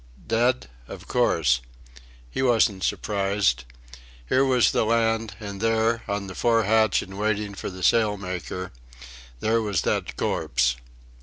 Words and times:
Dead 0.25 0.67
of 0.87 1.07
course. 1.07 1.61
He 2.27 2.41
wasn't 2.41 2.83
surprised. 2.83 3.65
Here 4.27 4.43
was 4.43 4.71
the 4.71 4.83
land, 4.83 5.35
and 5.39 5.61
there, 5.61 6.01
on 6.07 6.25
the 6.25 6.33
fore 6.33 6.63
hatch 6.63 7.03
and 7.03 7.19
waiting 7.19 7.53
for 7.53 7.69
the 7.69 7.83
sailmaker 7.83 8.71
there 9.41 9.61
was 9.61 9.83
that 9.83 10.17
corpse. 10.17 10.75